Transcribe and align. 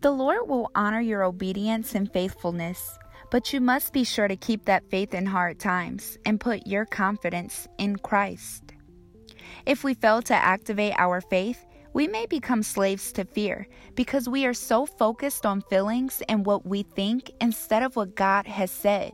The 0.00 0.12
Lord 0.12 0.48
will 0.48 0.70
honor 0.76 1.00
your 1.00 1.24
obedience 1.24 1.96
and 1.96 2.12
faithfulness, 2.12 2.96
but 3.32 3.52
you 3.52 3.60
must 3.60 3.92
be 3.92 4.04
sure 4.04 4.28
to 4.28 4.36
keep 4.36 4.64
that 4.64 4.88
faith 4.88 5.12
in 5.12 5.26
hard 5.26 5.58
times 5.58 6.16
and 6.24 6.38
put 6.38 6.68
your 6.68 6.86
confidence 6.86 7.66
in 7.78 7.96
Christ. 7.96 8.62
If 9.66 9.82
we 9.82 9.94
fail 9.94 10.22
to 10.22 10.34
activate 10.34 10.94
our 10.98 11.20
faith, 11.20 11.66
we 11.94 12.06
may 12.06 12.26
become 12.26 12.62
slaves 12.62 13.10
to 13.14 13.24
fear 13.24 13.66
because 13.96 14.28
we 14.28 14.46
are 14.46 14.54
so 14.54 14.86
focused 14.86 15.44
on 15.44 15.62
feelings 15.62 16.22
and 16.28 16.46
what 16.46 16.64
we 16.64 16.84
think 16.84 17.32
instead 17.40 17.82
of 17.82 17.96
what 17.96 18.14
God 18.14 18.46
has 18.46 18.70
said. 18.70 19.12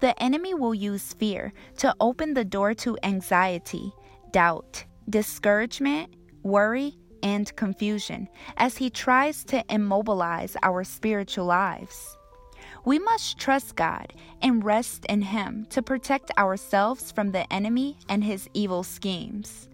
The 0.00 0.20
enemy 0.20 0.54
will 0.54 0.74
use 0.74 1.12
fear 1.12 1.52
to 1.78 1.94
open 2.00 2.34
the 2.34 2.44
door 2.44 2.74
to 2.74 2.98
anxiety, 3.04 3.92
doubt, 4.32 4.84
discouragement, 5.08 6.14
worry, 6.42 6.98
and 7.24 7.56
confusion 7.56 8.28
as 8.56 8.76
he 8.76 8.90
tries 8.90 9.42
to 9.44 9.64
immobilize 9.68 10.56
our 10.62 10.84
spiritual 10.84 11.46
lives. 11.46 12.16
We 12.84 12.98
must 12.98 13.38
trust 13.38 13.76
God 13.76 14.12
and 14.42 14.62
rest 14.62 15.06
in 15.06 15.22
Him 15.22 15.66
to 15.70 15.82
protect 15.82 16.30
ourselves 16.36 17.10
from 17.10 17.32
the 17.32 17.50
enemy 17.52 17.96
and 18.10 18.22
his 18.22 18.48
evil 18.52 18.82
schemes. 18.82 19.68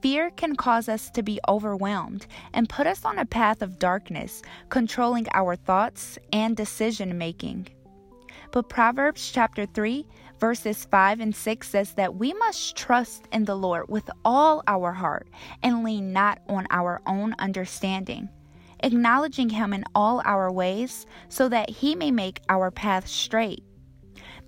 Fear 0.00 0.30
can 0.30 0.54
cause 0.54 0.88
us 0.88 1.10
to 1.10 1.22
be 1.22 1.40
overwhelmed 1.48 2.26
and 2.52 2.68
put 2.68 2.86
us 2.86 3.04
on 3.04 3.18
a 3.18 3.26
path 3.26 3.62
of 3.62 3.80
darkness, 3.80 4.42
controlling 4.68 5.26
our 5.34 5.56
thoughts 5.56 6.18
and 6.32 6.56
decision 6.56 7.18
making. 7.18 7.68
But 8.52 8.68
Proverbs 8.68 9.30
chapter 9.32 9.66
3, 9.66 10.06
verses 10.38 10.84
5 10.84 11.20
and 11.20 11.34
6 11.34 11.68
says 11.68 11.92
that 11.94 12.14
we 12.14 12.32
must 12.34 12.76
trust 12.76 13.26
in 13.32 13.44
the 13.44 13.56
Lord 13.56 13.88
with 13.88 14.08
all 14.24 14.62
our 14.66 14.92
heart 14.92 15.28
and 15.62 15.84
lean 15.84 16.12
not 16.12 16.40
on 16.48 16.66
our 16.70 17.00
own 17.06 17.34
understanding, 17.38 18.28
acknowledging 18.80 19.50
Him 19.50 19.72
in 19.72 19.84
all 19.94 20.22
our 20.24 20.50
ways 20.50 21.06
so 21.28 21.48
that 21.48 21.70
He 21.70 21.94
may 21.94 22.10
make 22.10 22.40
our 22.48 22.70
path 22.70 23.06
straight. 23.06 23.62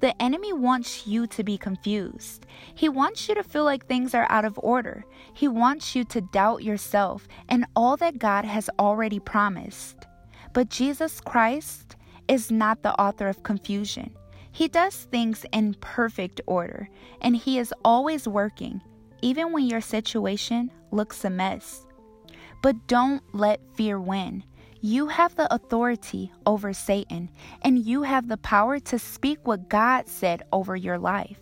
The 0.00 0.20
enemy 0.22 0.52
wants 0.52 1.06
you 1.08 1.26
to 1.28 1.42
be 1.42 1.58
confused. 1.58 2.46
He 2.74 2.88
wants 2.88 3.28
you 3.28 3.34
to 3.34 3.42
feel 3.42 3.64
like 3.64 3.86
things 3.86 4.14
are 4.14 4.26
out 4.30 4.44
of 4.44 4.58
order. 4.62 5.04
He 5.34 5.48
wants 5.48 5.96
you 5.96 6.04
to 6.04 6.20
doubt 6.20 6.62
yourself 6.62 7.26
and 7.48 7.66
all 7.74 7.96
that 7.96 8.18
God 8.18 8.44
has 8.44 8.70
already 8.78 9.18
promised. 9.18 9.96
But 10.52 10.68
Jesus 10.68 11.20
Christ 11.20 11.96
is 12.28 12.50
not 12.50 12.82
the 12.82 12.94
author 13.00 13.26
of 13.26 13.42
confusion. 13.42 14.14
He 14.52 14.68
does 14.68 14.94
things 14.94 15.44
in 15.52 15.74
perfect 15.74 16.40
order, 16.46 16.88
and 17.20 17.36
He 17.36 17.58
is 17.58 17.74
always 17.84 18.26
working, 18.26 18.80
even 19.22 19.52
when 19.52 19.66
your 19.66 19.80
situation 19.80 20.70
looks 20.90 21.24
a 21.24 21.30
mess. 21.30 21.86
But 22.62 22.86
don't 22.86 23.22
let 23.32 23.60
fear 23.74 24.00
win. 24.00 24.44
You 24.80 25.08
have 25.08 25.34
the 25.34 25.52
authority 25.52 26.32
over 26.46 26.72
Satan, 26.72 27.30
and 27.62 27.84
you 27.84 28.02
have 28.02 28.28
the 28.28 28.36
power 28.36 28.78
to 28.80 28.98
speak 28.98 29.38
what 29.42 29.68
God 29.68 30.08
said 30.08 30.42
over 30.52 30.76
your 30.76 30.98
life. 30.98 31.38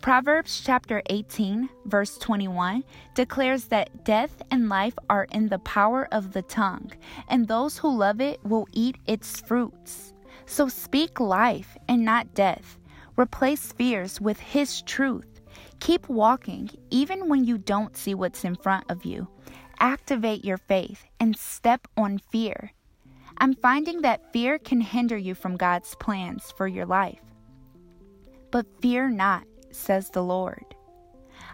Proverbs 0.00 0.62
chapter 0.64 1.02
18, 1.10 1.68
verse 1.86 2.18
21 2.18 2.84
declares 3.14 3.66
that 3.66 4.04
death 4.04 4.42
and 4.50 4.68
life 4.68 4.98
are 5.08 5.26
in 5.32 5.48
the 5.48 5.58
power 5.60 6.08
of 6.12 6.32
the 6.32 6.42
tongue, 6.42 6.90
and 7.28 7.46
those 7.46 7.78
who 7.78 7.96
love 7.96 8.20
it 8.20 8.38
will 8.44 8.66
eat 8.72 8.96
its 9.06 9.40
fruits. 9.40 10.12
So 10.50 10.66
speak 10.66 11.20
life 11.20 11.76
and 11.86 12.04
not 12.04 12.34
death. 12.34 12.76
Replace 13.16 13.70
fears 13.70 14.20
with 14.20 14.40
His 14.40 14.82
truth. 14.82 15.40
Keep 15.78 16.08
walking 16.08 16.68
even 16.90 17.28
when 17.28 17.44
you 17.44 17.56
don't 17.56 17.96
see 17.96 18.14
what's 18.14 18.44
in 18.44 18.56
front 18.56 18.90
of 18.90 19.04
you 19.04 19.28
activate 19.78 20.44
your 20.44 20.58
faith 20.58 21.06
and 21.20 21.36
step 21.36 21.86
on 21.96 22.18
fear. 22.18 22.72
I'm 23.38 23.54
finding 23.54 24.02
that 24.02 24.32
fear 24.32 24.58
can 24.58 24.80
hinder 24.80 25.16
you 25.16 25.36
from 25.36 25.56
God's 25.56 25.94
plans 25.94 26.52
for 26.56 26.66
your 26.66 26.84
life. 26.84 27.22
But 28.50 28.66
fear 28.82 29.08
not, 29.08 29.44
says 29.70 30.10
the 30.10 30.22
Lord. 30.22 30.74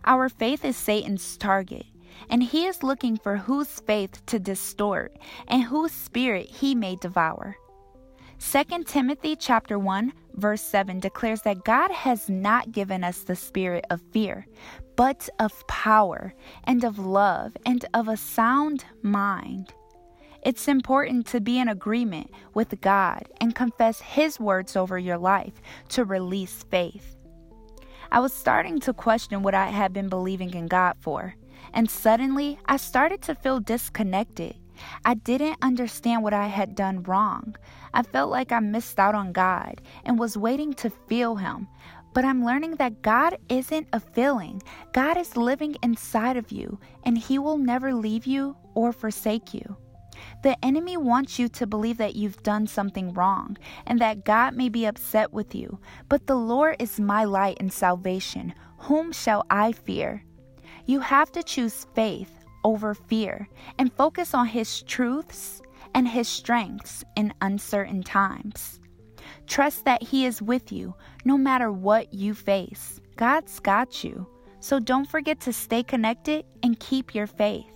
Our 0.06 0.30
faith 0.30 0.64
is 0.64 0.76
Satan's 0.76 1.36
target, 1.36 1.84
and 2.30 2.42
he 2.42 2.64
is 2.66 2.82
looking 2.82 3.18
for 3.18 3.36
whose 3.36 3.78
faith 3.80 4.24
to 4.26 4.38
distort 4.38 5.16
and 5.46 5.62
whose 5.62 5.92
spirit 5.92 6.48
he 6.48 6.74
may 6.74 6.96
devour. 6.96 7.56
2 8.38 8.84
Timothy 8.84 9.34
chapter 9.34 9.78
1 9.78 10.12
verse 10.34 10.60
7 10.60 11.00
declares 11.00 11.40
that 11.42 11.64
God 11.64 11.90
has 11.90 12.28
not 12.28 12.70
given 12.70 13.02
us 13.02 13.22
the 13.22 13.34
spirit 13.34 13.86
of 13.88 14.02
fear, 14.12 14.46
but 14.94 15.28
of 15.38 15.66
power 15.66 16.34
and 16.64 16.84
of 16.84 16.98
love 16.98 17.56
and 17.64 17.84
of 17.94 18.08
a 18.08 18.16
sound 18.16 18.84
mind. 19.02 19.72
It's 20.42 20.68
important 20.68 21.26
to 21.28 21.40
be 21.40 21.58
in 21.58 21.68
agreement 21.68 22.30
with 22.52 22.80
God 22.82 23.24
and 23.40 23.54
confess 23.54 24.00
His 24.00 24.38
words 24.38 24.76
over 24.76 24.98
your 24.98 25.18
life 25.18 25.54
to 25.90 26.04
release 26.04 26.64
faith. 26.70 27.16
I 28.12 28.20
was 28.20 28.34
starting 28.34 28.78
to 28.80 28.92
question 28.92 29.42
what 29.42 29.54
I 29.54 29.66
had 29.68 29.92
been 29.92 30.08
believing 30.08 30.52
in 30.52 30.68
God 30.68 30.96
for, 31.00 31.34
and 31.72 31.90
suddenly 31.90 32.58
I 32.66 32.76
started 32.76 33.22
to 33.22 33.34
feel 33.34 33.60
disconnected 33.60 34.56
I 35.04 35.14
didn't 35.14 35.58
understand 35.62 36.22
what 36.22 36.34
I 36.34 36.46
had 36.46 36.74
done 36.74 37.02
wrong. 37.02 37.56
I 37.94 38.02
felt 38.02 38.30
like 38.30 38.52
I 38.52 38.60
missed 38.60 38.98
out 38.98 39.14
on 39.14 39.32
God 39.32 39.80
and 40.04 40.18
was 40.18 40.36
waiting 40.36 40.74
to 40.74 40.90
feel 40.90 41.36
Him. 41.36 41.68
But 42.14 42.24
I'm 42.24 42.44
learning 42.44 42.76
that 42.76 43.02
God 43.02 43.36
isn't 43.48 43.88
a 43.92 44.00
feeling. 44.00 44.62
God 44.92 45.16
is 45.16 45.36
living 45.36 45.76
inside 45.82 46.36
of 46.36 46.50
you, 46.50 46.78
and 47.04 47.18
He 47.18 47.38
will 47.38 47.58
never 47.58 47.92
leave 47.92 48.26
you 48.26 48.56
or 48.74 48.92
forsake 48.92 49.52
you. 49.52 49.76
The 50.42 50.56
enemy 50.64 50.96
wants 50.96 51.38
you 51.38 51.48
to 51.50 51.66
believe 51.66 51.98
that 51.98 52.16
you've 52.16 52.42
done 52.42 52.66
something 52.66 53.12
wrong 53.12 53.58
and 53.86 54.00
that 54.00 54.24
God 54.24 54.54
may 54.54 54.68
be 54.68 54.86
upset 54.86 55.32
with 55.32 55.54
you. 55.54 55.78
But 56.08 56.26
the 56.26 56.36
Lord 56.36 56.76
is 56.78 56.98
my 56.98 57.24
light 57.24 57.58
and 57.60 57.72
salvation. 57.72 58.54
Whom 58.78 59.12
shall 59.12 59.44
I 59.50 59.72
fear? 59.72 60.24
You 60.86 61.00
have 61.00 61.32
to 61.32 61.42
choose 61.42 61.86
faith 61.94 62.45
over 62.66 62.94
fear 62.94 63.48
and 63.78 63.92
focus 63.92 64.34
on 64.34 64.46
His 64.46 64.82
truths 64.82 65.62
and 65.94 66.08
His 66.08 66.26
strengths 66.26 67.04
in 67.14 67.32
uncertain 67.40 68.02
times. 68.02 68.80
Trust 69.46 69.84
that 69.84 70.02
He 70.02 70.26
is 70.26 70.42
with 70.42 70.72
you 70.72 70.92
no 71.24 71.38
matter 71.38 71.70
what 71.70 72.12
you 72.12 72.34
face. 72.34 73.00
God's 73.14 73.60
got 73.60 74.02
you. 74.02 74.26
So 74.58 74.80
don't 74.80 75.08
forget 75.08 75.38
to 75.42 75.52
stay 75.52 75.84
connected 75.84 76.44
and 76.64 76.80
keep 76.80 77.14
your 77.14 77.28
faith. 77.28 77.75